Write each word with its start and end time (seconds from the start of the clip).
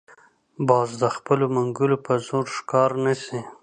باز 0.67 0.89
د 1.01 1.03
خپلو 1.15 1.45
منګولو 1.55 1.97
په 2.05 2.13
زور 2.27 2.45
ښکار 2.55 2.89
نیسي 3.03 3.41